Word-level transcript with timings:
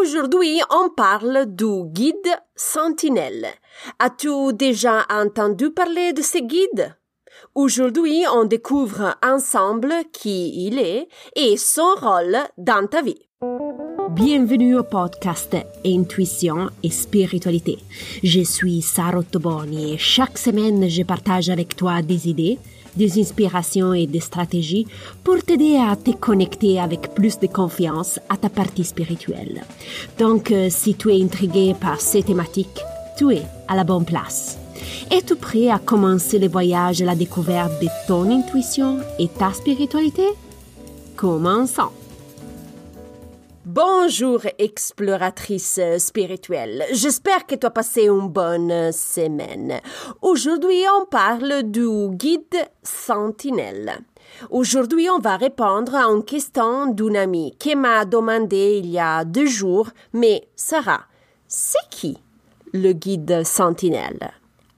Aujourd'hui, 0.00 0.60
on 0.70 0.90
parle 0.90 1.46
du 1.46 1.84
guide 1.86 2.28
Sentinelle. 2.54 3.46
As-tu 3.98 4.52
déjà 4.52 5.06
entendu 5.08 5.70
parler 5.70 6.12
de 6.12 6.22
ce 6.22 6.38
guide? 6.38 6.94
Aujourd'hui, 7.54 8.24
on 8.32 8.44
découvre 8.44 9.16
ensemble 9.24 9.94
qui 10.12 10.66
il 10.66 10.78
est 10.78 11.08
et 11.34 11.56
son 11.56 11.94
rôle 12.00 12.36
dans 12.58 12.86
ta 12.86 13.00
vie. 13.00 13.22
Bienvenue 14.10 14.76
au 14.76 14.82
podcast 14.82 15.56
Intuition 15.84 16.68
et 16.82 16.90
Spiritualité. 16.90 17.78
Je 18.22 18.40
suis 18.40 18.82
Sarah 18.82 19.22
Toboni 19.22 19.94
et 19.94 19.98
chaque 19.98 20.36
semaine, 20.36 20.88
je 20.88 21.04
partage 21.04 21.48
avec 21.48 21.74
toi 21.74 22.02
des 22.02 22.28
idées, 22.28 22.58
des 22.96 23.20
inspirations 23.20 23.94
et 23.94 24.06
des 24.06 24.20
stratégies 24.20 24.86
pour 25.24 25.42
t'aider 25.42 25.76
à 25.76 25.96
te 25.96 26.10
connecter 26.10 26.80
avec 26.80 27.14
plus 27.14 27.38
de 27.38 27.46
confiance 27.46 28.18
à 28.28 28.36
ta 28.36 28.48
partie 28.48 28.84
spirituelle. 28.84 29.62
Donc, 30.18 30.50
euh, 30.50 30.68
si 30.70 30.94
tu 30.94 31.10
es 31.10 31.22
intrigué 31.22 31.74
par 31.78 32.00
ces 32.00 32.22
thématiques, 32.22 32.80
tu 33.16 33.32
es 33.32 33.42
à 33.68 33.76
la 33.76 33.84
bonne 33.84 34.04
place. 34.04 34.58
Es-tu 35.10 35.36
prêt 35.36 35.68
à 35.70 35.78
commencer 35.78 36.38
le 36.38 36.48
voyage 36.48 37.02
à 37.02 37.04
la 37.04 37.14
découverte 37.14 37.80
de 37.80 37.88
ton 38.06 38.30
intuition 38.30 38.98
et 39.18 39.28
ta 39.28 39.52
spiritualité? 39.52 40.26
Commençons! 41.16 42.05
Bonjour 43.68 44.42
exploratrice 44.60 45.80
spirituelle. 45.98 46.84
J'espère 46.92 47.48
que 47.48 47.56
tu 47.56 47.66
as 47.66 47.70
passé 47.70 48.02
une 48.04 48.28
bonne 48.28 48.92
semaine. 48.92 49.80
Aujourd'hui, 50.22 50.84
on 51.00 51.04
parle 51.06 51.64
du 51.64 52.10
guide 52.10 52.64
Sentinelle. 52.84 54.04
Aujourd'hui, 54.50 55.10
on 55.10 55.18
va 55.18 55.36
répondre 55.36 55.96
à 55.96 56.04
une 56.04 56.22
question 56.24 56.86
d'une 56.92 57.16
amie 57.16 57.56
qui 57.58 57.74
m'a 57.74 58.04
demandé 58.04 58.78
il 58.84 58.88
y 58.88 59.00
a 59.00 59.24
deux 59.24 59.46
jours, 59.46 59.88
mais 60.12 60.46
Sarah, 60.54 61.02
c'est 61.48 61.90
qui 61.90 62.18
le 62.72 62.92
guide 62.92 63.42
Sentinelle? 63.44 64.30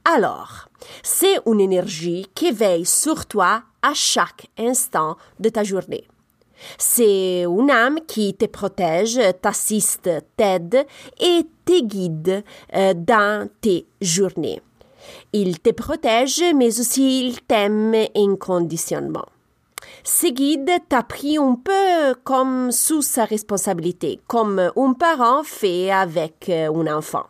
Alors, 0.06 0.70
c'est 1.02 1.40
une 1.44 1.60
énergie 1.60 2.26
qui 2.34 2.52
veille 2.52 2.86
sur 2.86 3.26
toi 3.26 3.64
à 3.82 3.92
chaque 3.92 4.46
instant 4.58 5.18
de 5.38 5.50
ta 5.50 5.62
journée. 5.62 6.08
C'est 6.76 7.42
une 7.42 7.70
âme 7.70 8.00
qui 8.06 8.34
te 8.34 8.46
protège, 8.46 9.20
t'assiste, 9.40 10.10
t'aide 10.36 10.86
et 11.20 11.42
te 11.64 11.80
guide 11.82 12.44
euh, 12.74 12.94
dans 12.94 13.48
tes 13.60 13.86
journées. 14.00 14.60
Il 15.32 15.60
te 15.60 15.70
protège, 15.70 16.42
mais 16.54 16.80
aussi 16.80 17.26
il 17.26 17.40
t'aime 17.42 17.94
inconditionnellement. 18.14 19.26
Ce 20.04 20.26
guide 20.26 20.70
t'a 20.88 21.02
pris 21.02 21.38
un 21.38 21.54
peu 21.62 22.14
comme 22.24 22.72
sous 22.72 23.02
sa 23.02 23.24
responsabilité, 23.24 24.20
comme 24.26 24.58
un 24.58 24.92
parent 24.94 25.42
fait 25.44 25.90
avec 25.90 26.48
euh, 26.48 26.72
un 26.72 26.96
enfant. 26.96 27.26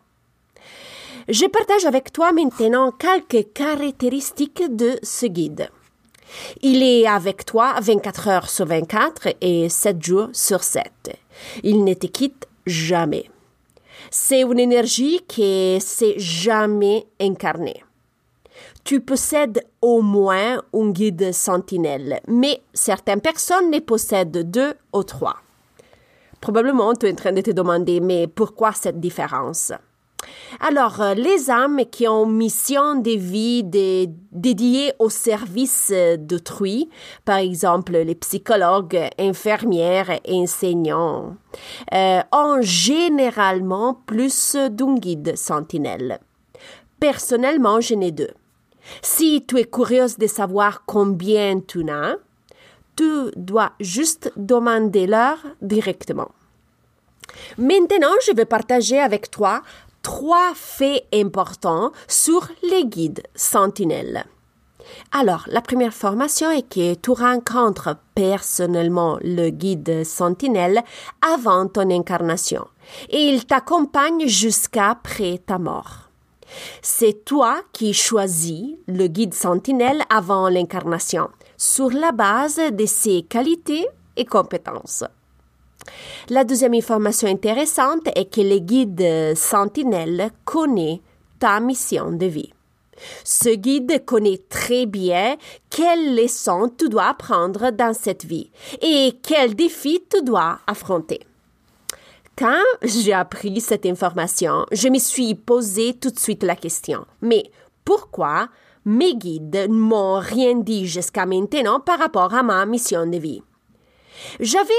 Je 1.28 1.44
partage 1.44 1.84
avec 1.84 2.10
toi 2.12 2.32
maintenant 2.32 2.90
quelques 2.90 3.52
caractéristiques 3.52 4.74
de 4.74 4.98
ce 5.02 5.26
guide. 5.26 5.68
Il 6.62 6.82
est 6.82 7.06
avec 7.06 7.44
toi 7.44 7.74
24 7.80 8.28
heures 8.28 8.50
sur 8.50 8.66
24 8.66 9.28
et 9.40 9.68
7 9.68 10.02
jours 10.02 10.28
sur 10.32 10.62
7. 10.62 10.90
Il 11.62 11.84
ne 11.84 11.94
te 11.94 12.06
quitte 12.06 12.46
jamais. 12.66 13.30
C'est 14.10 14.42
une 14.42 14.58
énergie 14.58 15.20
qui 15.26 15.78
s'est 15.80 16.18
jamais 16.18 17.06
incarnée. 17.20 17.82
Tu 18.84 19.00
possèdes 19.00 19.64
au 19.82 20.00
moins 20.00 20.62
un 20.72 20.90
guide 20.90 21.32
sentinelle, 21.32 22.20
mais 22.26 22.62
certaines 22.72 23.20
personnes 23.20 23.70
ne 23.70 23.80
possèdent 23.80 24.50
deux 24.50 24.74
ou 24.92 25.02
trois. 25.02 25.36
Probablement, 26.40 26.94
tu 26.94 27.06
es 27.06 27.12
en 27.12 27.16
train 27.16 27.32
de 27.32 27.40
te 27.40 27.50
demander, 27.50 28.00
mais 28.00 28.26
pourquoi 28.28 28.72
cette 28.72 29.00
différence? 29.00 29.72
Alors, 30.60 31.00
euh, 31.00 31.14
les 31.14 31.50
âmes 31.50 31.82
qui 31.90 32.08
ont 32.08 32.26
mission 32.26 32.96
de 32.96 33.10
vie 33.10 33.62
dédiée 33.64 34.92
au 34.98 35.08
service 35.08 35.92
d'autrui, 36.18 36.88
par 37.24 37.38
exemple 37.38 37.92
les 37.92 38.14
psychologues, 38.14 39.08
infirmières, 39.18 40.18
enseignants, 40.28 41.36
euh, 41.94 42.20
ont 42.32 42.60
généralement 42.60 43.94
plus 44.06 44.56
d'un 44.56 44.94
guide 44.94 45.36
sentinelle. 45.36 46.20
Personnellement, 47.00 47.80
j'en 47.80 48.00
ai 48.00 48.10
deux. 48.10 48.32
Si 49.02 49.44
tu 49.46 49.58
es 49.58 49.64
curieuse 49.64 50.16
de 50.18 50.26
savoir 50.26 50.84
combien 50.86 51.60
tu 51.60 51.88
as, 51.90 52.16
tu 52.96 53.30
dois 53.36 53.72
juste 53.80 54.32
demander 54.36 55.06
leur 55.06 55.36
directement. 55.62 56.30
Maintenant, 57.56 58.14
je 58.26 58.32
vais 58.32 58.44
partager 58.44 58.98
avec 58.98 59.30
toi 59.30 59.62
trois 60.08 60.54
faits 60.54 61.04
importants 61.12 61.92
sur 62.06 62.48
les 62.62 62.86
guides 62.86 63.22
sentinelles. 63.34 64.24
Alors, 65.12 65.44
la 65.48 65.60
première 65.60 65.92
formation 65.92 66.50
est 66.50 66.66
que 66.66 66.94
tu 66.94 67.10
rencontres 67.10 67.94
personnellement 68.14 69.18
le 69.20 69.50
guide 69.50 70.04
sentinelle 70.04 70.82
avant 71.20 71.68
ton 71.68 71.90
incarnation 71.90 72.66
et 73.10 73.20
il 73.28 73.44
t'accompagne 73.44 74.26
jusqu'après 74.26 75.42
ta 75.44 75.58
mort. 75.58 76.08
C'est 76.80 77.26
toi 77.26 77.60
qui 77.74 77.92
choisis 77.92 78.76
le 78.86 79.08
guide 79.08 79.34
sentinelle 79.34 80.04
avant 80.08 80.48
l'incarnation 80.48 81.28
sur 81.58 81.90
la 81.90 82.12
base 82.12 82.62
de 82.72 82.86
ses 82.86 83.24
qualités 83.24 83.86
et 84.16 84.24
compétences. 84.24 85.04
La 86.28 86.44
deuxième 86.44 86.74
information 86.74 87.28
intéressante 87.28 88.06
est 88.14 88.32
que 88.32 88.40
le 88.40 88.58
guide 88.58 89.36
Sentinelle 89.36 90.30
connaît 90.44 91.00
ta 91.38 91.60
mission 91.60 92.12
de 92.12 92.26
vie. 92.26 92.52
Ce 93.24 93.50
guide 93.50 94.04
connaît 94.04 94.40
très 94.48 94.86
bien 94.86 95.36
quelles 95.70 96.16
leçons 96.16 96.70
tu 96.76 96.88
dois 96.88 97.08
apprendre 97.08 97.70
dans 97.70 97.94
cette 97.94 98.24
vie 98.24 98.50
et 98.82 99.12
quels 99.22 99.54
défis 99.54 100.02
tu 100.10 100.22
dois 100.22 100.58
affronter. 100.66 101.20
Quand 102.36 102.62
j'ai 102.82 103.12
appris 103.12 103.60
cette 103.60 103.86
information, 103.86 104.64
je 104.70 104.88
me 104.88 104.98
suis 104.98 105.34
posé 105.34 105.94
tout 105.94 106.10
de 106.10 106.18
suite 106.18 106.44
la 106.44 106.54
question, 106.54 107.04
mais 107.20 107.50
pourquoi 107.84 108.48
mes 108.84 109.16
guides 109.16 109.66
m'ont 109.68 110.20
rien 110.20 110.54
dit 110.54 110.86
jusqu'à 110.86 111.26
maintenant 111.26 111.80
par 111.80 111.98
rapport 111.98 112.32
à 112.34 112.42
ma 112.42 112.64
mission 112.64 113.06
de 113.06 113.16
vie? 113.16 113.42
J'avais 114.40 114.72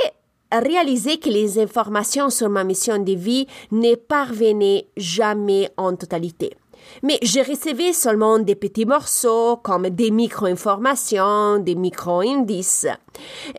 réaliser 0.52 1.18
que 1.18 1.30
les 1.30 1.60
informations 1.60 2.30
sur 2.30 2.50
ma 2.50 2.64
mission 2.64 2.98
de 2.98 3.14
vie 3.14 3.48
ne 3.72 3.96
parvenaient 3.96 4.88
jamais 4.98 5.70
en 5.78 5.96
totalité. 5.96 6.56
Mais 7.04 7.20
je 7.22 7.40
recevais 7.40 7.94
seulement 7.94 8.40
des 8.40 8.56
petits 8.56 8.86
morceaux 8.86 9.58
comme 9.58 9.90
des 9.90 10.12
micro-informations, 10.12 11.60
des 11.60 11.76
micro-indices. 11.76 12.88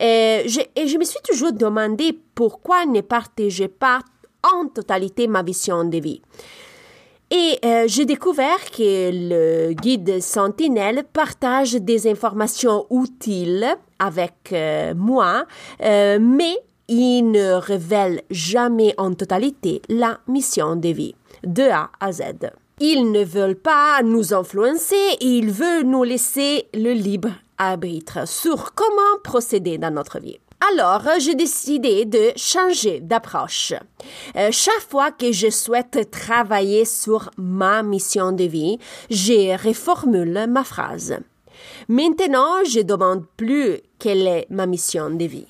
Et 0.00 0.44
je, 0.46 0.98
me 0.98 1.04
suis 1.04 1.20
toujours 1.22 1.52
demandé 1.52 2.18
pourquoi 2.34 2.86
ne 2.86 3.00
partageais 3.00 3.68
pas 3.68 4.00
en 4.42 4.66
totalité 4.68 5.26
ma 5.26 5.42
vision 5.42 5.84
de 5.84 5.98
vie. 5.98 6.22
Et 7.30 7.58
euh, 7.64 7.84
j'ai 7.86 8.06
découvert 8.06 8.70
que 8.72 9.10
le 9.12 9.72
guide 9.74 10.20
Sentinelle 10.20 11.04
partage 11.12 11.74
des 11.74 12.10
informations 12.10 12.86
utiles 12.90 13.76
avec 14.00 14.52
euh, 14.52 14.94
moi, 14.96 15.44
euh, 15.84 16.18
mais 16.20 16.56
il 16.90 17.30
ne 17.30 17.52
révèle 17.52 18.22
jamais 18.30 18.94
en 18.98 19.14
totalité 19.14 19.80
la 19.88 20.18
mission 20.26 20.74
de 20.74 20.88
vie, 20.88 21.14
de 21.44 21.62
A 21.62 21.90
à 22.00 22.10
Z. 22.10 22.22
Ils 22.80 23.12
ne 23.12 23.22
veulent 23.22 23.60
pas 23.60 24.02
nous 24.02 24.34
influencer, 24.34 25.16
ils 25.20 25.52
veulent 25.52 25.84
nous 25.84 26.02
laisser 26.02 26.66
le 26.74 26.92
libre 26.92 27.30
arbitre 27.58 28.26
sur 28.26 28.74
comment 28.74 29.20
procéder 29.22 29.78
dans 29.78 29.94
notre 29.94 30.18
vie. 30.18 30.40
Alors, 30.72 31.02
j'ai 31.18 31.36
décidé 31.36 32.06
de 32.06 32.32
changer 32.36 33.00
d'approche. 33.00 33.72
Euh, 34.36 34.48
chaque 34.50 34.86
fois 34.90 35.12
que 35.12 35.30
je 35.30 35.48
souhaite 35.48 36.10
travailler 36.10 36.84
sur 36.84 37.30
ma 37.38 37.82
mission 37.82 38.32
de 38.32 38.44
vie, 38.44 38.78
je 39.10 39.56
reformule 39.64 40.46
ma 40.48 40.64
phrase. 40.64 41.16
Maintenant, 41.88 42.64
je 42.68 42.80
demande 42.80 43.24
plus 43.36 43.78
quelle 43.98 44.26
est 44.26 44.46
ma 44.50 44.66
mission 44.66 45.10
de 45.10 45.24
vie 45.24 45.46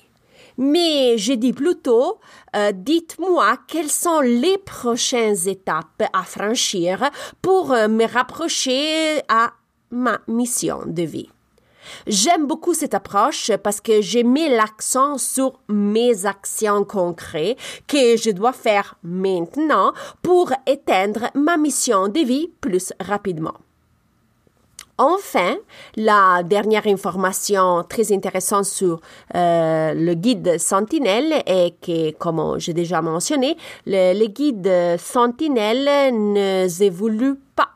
mais 0.61 1.17
je 1.17 1.33
dis 1.33 1.53
plutôt, 1.53 2.19
euh, 2.55 2.71
dites-moi 2.71 3.57
quelles 3.67 3.89
sont 3.89 4.19
les 4.21 4.59
prochaines 4.59 5.47
étapes 5.47 6.03
à 6.13 6.21
franchir 6.21 7.09
pour 7.41 7.73
euh, 7.73 7.87
me 7.87 8.05
rapprocher 8.05 9.21
à 9.27 9.53
ma 9.89 10.19
mission 10.27 10.83
de 10.85 11.01
vie. 11.01 11.29
J'aime 12.05 12.45
beaucoup 12.45 12.75
cette 12.75 12.93
approche 12.93 13.51
parce 13.63 13.81
que 13.81 14.01
j'ai 14.01 14.23
mis 14.23 14.49
l'accent 14.49 15.17
sur 15.17 15.59
mes 15.67 16.27
actions 16.27 16.83
concrètes 16.83 17.57
que 17.87 18.15
je 18.15 18.29
dois 18.29 18.53
faire 18.53 18.95
maintenant 19.01 19.93
pour 20.21 20.51
éteindre 20.67 21.31
ma 21.33 21.57
mission 21.57 22.07
de 22.07 22.19
vie 22.19 22.51
plus 22.61 22.93
rapidement. 22.99 23.55
Enfin, 25.03 25.55
la 25.95 26.43
dernière 26.43 26.85
information 26.85 27.83
très 27.89 28.13
intéressante 28.13 28.65
sur 28.65 29.01
euh, 29.33 29.95
le 29.95 30.13
guide 30.13 30.59
Sentinelle 30.59 31.41
est 31.47 31.73
que, 31.81 32.11
comme 32.11 32.59
j'ai 32.59 32.73
déjà 32.73 33.01
mentionné, 33.01 33.57
le, 33.87 34.13
les 34.13 34.29
guides 34.29 34.99
Sentinelle 34.99 36.13
ne 36.13 36.83
évoluent 36.83 37.39
pas. 37.55 37.69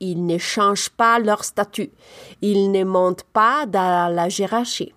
Ils 0.00 0.26
ne 0.26 0.36
changent 0.36 0.90
pas 0.90 1.18
leur 1.18 1.44
statut. 1.44 1.92
Ils 2.42 2.70
ne 2.70 2.84
montent 2.84 3.24
pas 3.32 3.64
dans 3.64 4.14
la 4.14 4.28
hiérarchie. 4.28 4.92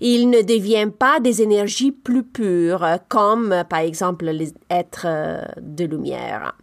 Ils 0.00 0.30
ne 0.30 0.42
deviennent 0.42 0.92
pas 0.92 1.18
des 1.18 1.42
énergies 1.42 1.90
plus 1.90 2.22
pures, 2.22 2.86
comme 3.08 3.64
par 3.68 3.80
exemple 3.80 4.26
les 4.26 4.54
êtres 4.70 5.08
de 5.60 5.84
lumière. 5.84 6.54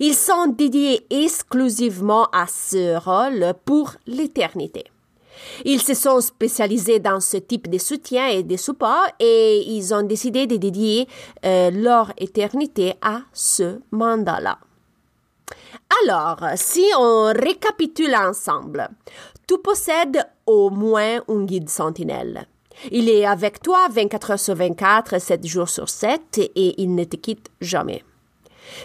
Ils 0.00 0.14
sont 0.14 0.46
dédiés 0.48 1.06
exclusivement 1.10 2.26
à 2.32 2.46
ce 2.46 2.96
rôle 2.98 3.54
pour 3.64 3.92
l'éternité. 4.06 4.84
Ils 5.64 5.80
se 5.80 5.94
sont 5.94 6.20
spécialisés 6.20 6.98
dans 6.98 7.20
ce 7.20 7.36
type 7.36 7.68
de 7.70 7.78
soutien 7.78 8.26
et 8.28 8.42
de 8.42 8.56
support 8.56 9.06
et 9.18 9.62
ils 9.66 9.94
ont 9.94 10.02
décidé 10.02 10.46
de 10.46 10.56
dédier 10.56 11.08
euh, 11.44 11.70
leur 11.70 12.12
éternité 12.18 12.94
à 13.02 13.22
ce 13.32 13.80
mandat-là. 13.90 14.58
Alors, 16.04 16.40
si 16.56 16.84
on 16.98 17.32
récapitule 17.34 18.14
ensemble, 18.14 18.88
tu 19.46 19.58
possèdes 19.58 20.22
au 20.46 20.70
moins 20.70 21.20
un 21.28 21.44
guide 21.44 21.70
sentinelle. 21.70 22.46
Il 22.90 23.08
est 23.08 23.24
avec 23.26 23.60
toi 23.60 23.88
24 23.90 24.30
heures 24.32 24.38
sur 24.38 24.54
24, 24.54 25.20
7 25.20 25.46
jours 25.46 25.68
sur 25.68 25.88
7 25.88 26.38
et 26.38 26.80
il 26.82 26.94
ne 26.94 27.04
te 27.04 27.16
quitte 27.16 27.48
jamais. 27.60 28.04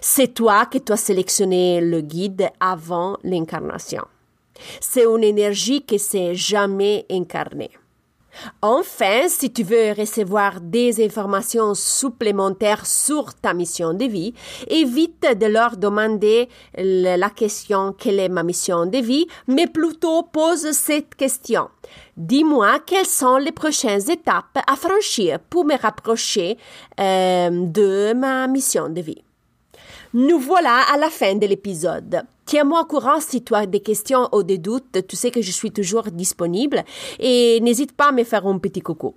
C'est 0.02 0.34
toi 0.34 0.66
qui 0.66 0.80
dois 0.80 0.98
sélectionner 0.98 1.82
le 1.82 2.02
guide 2.02 2.50
avant 2.60 3.18
l'incarnation. 3.24 4.04
C'est 4.80 5.06
une 5.06 5.24
énergie 5.24 5.82
qui 5.82 6.00
s'est 6.00 6.36
jamais 6.36 7.06
incarnée. 7.10 7.72
Enfin, 8.62 9.28
si 9.28 9.52
tu 9.52 9.64
veux 9.64 9.92
recevoir 9.92 10.60
des 10.60 11.04
informations 11.04 11.74
supplémentaires 11.76 12.86
sur 12.86 13.34
ta 13.36 13.54
mission 13.54 13.94
de 13.94 14.06
vie, 14.06 14.34
évite 14.68 15.38
de 15.40 15.46
leur 15.46 15.78
demander 15.78 16.50
la 16.76 17.30
question 17.30 17.94
quelle 17.94 18.20
est 18.20 18.30
ma 18.30 18.44
mission 18.44 18.86
de 18.86 18.98
vie, 18.98 19.28
mais 19.48 19.68
plutôt 19.68 20.24
pose 20.24 20.72
cette 20.72 21.16
question. 21.16 21.70
Dis-moi 22.18 22.80
quelles 22.86 23.06
sont 23.06 23.38
les 23.38 23.52
prochaines 23.52 24.10
étapes 24.10 24.58
à 24.66 24.76
franchir 24.76 25.40
pour 25.40 25.66
me 25.66 25.80
rapprocher 25.80 26.58
euh, 27.00 27.50
de 27.52 28.14
ma 28.14 28.48
mission 28.48 28.90
de 28.90 29.02
vie? 29.02 29.24
Nous 30.16 30.38
voilà 30.38 30.82
à 30.94 30.98
la 30.98 31.10
fin 31.10 31.34
de 31.34 31.48
l'épisode. 31.48 32.22
Tiens-moi 32.46 32.82
au 32.82 32.86
courant 32.86 33.20
si 33.20 33.44
tu 33.44 33.56
as 33.56 33.66
des 33.66 33.80
questions 33.80 34.30
ou 34.32 34.44
des 34.44 34.60
doutes. 34.60 35.08
Tu 35.08 35.16
sais 35.16 35.32
que 35.32 35.42
je 35.42 35.50
suis 35.50 35.72
toujours 35.72 36.04
disponible 36.04 36.84
et 37.20 37.60
n'hésite 37.62 37.94
pas 37.94 38.10
à 38.10 38.12
me 38.12 38.24
faire 38.24 38.46
un 38.46 38.60
petit 38.60 38.82
coucou. 38.82 39.16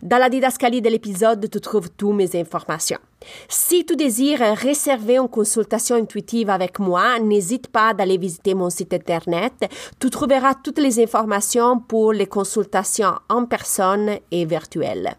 Dans 0.00 0.16
la 0.16 0.30
didascalie 0.30 0.80
de 0.80 0.88
l'épisode, 0.88 1.50
tu 1.50 1.60
trouves 1.60 1.90
toutes 1.90 2.14
mes 2.14 2.34
informations. 2.34 2.98
Si 3.46 3.84
tu 3.84 3.94
désires 3.94 4.56
réserver 4.56 5.18
une 5.18 5.28
consultation 5.28 5.96
intuitive 5.96 6.48
avec 6.48 6.78
moi, 6.78 7.18
n'hésite 7.18 7.68
pas 7.68 7.92
d'aller 7.92 8.16
visiter 8.16 8.54
mon 8.54 8.70
site 8.70 8.94
internet. 8.94 9.52
Tu 10.00 10.08
trouveras 10.08 10.54
toutes 10.54 10.78
les 10.78 10.98
informations 10.98 11.78
pour 11.78 12.14
les 12.14 12.26
consultations 12.26 13.16
en 13.28 13.44
personne 13.44 14.16
et 14.30 14.46
virtuelles. 14.46 15.14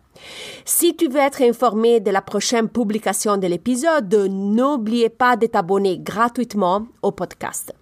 Si 0.65 0.95
tu 0.95 1.07
veux 1.07 1.19
être 1.19 1.41
informé 1.41 1.99
de 1.99 2.11
la 2.11 2.21
prochaine 2.21 2.69
publication 2.69 3.37
de 3.37 3.47
l'épisode, 3.47 4.13
n'oubliez 4.29 5.09
pas 5.09 5.35
de 5.35 5.47
t'abonner 5.47 5.99
gratuitement 5.99 6.87
au 7.01 7.11
podcast. 7.11 7.73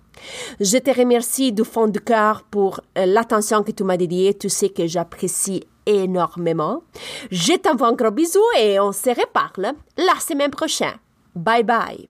Je 0.60 0.78
te 0.78 0.92
remercie 0.98 1.52
du 1.52 1.64
fond 1.64 1.88
du 1.88 2.00
cœur 2.00 2.44
pour 2.50 2.82
euh, 2.98 3.06
l'attention 3.06 3.64
que 3.64 3.72
tu 3.72 3.84
m'as 3.84 3.98
dédiée. 3.98 4.34
Tu 4.34 4.50
sais 4.50 4.70
que 4.70 4.88
j'apprécie 4.88 5.64
énormément. 5.86 6.84
Je 7.32 7.54
t'envoie 7.58 7.88
un 7.88 7.94
gros 7.94 8.12
bisou 8.12 8.44
et 8.60 8.80
on 8.80 8.92
se 8.92 9.10
reparle 9.10 9.74
la 9.98 10.20
semaine 10.20 10.52
prochaine. 10.52 10.98
Bye 11.36 11.64
bye. 11.64 12.06